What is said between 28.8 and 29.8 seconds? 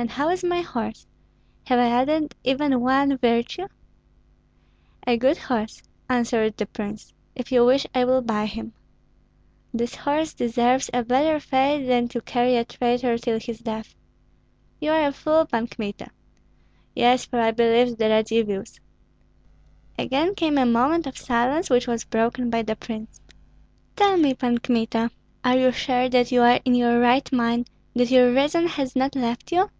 not left you?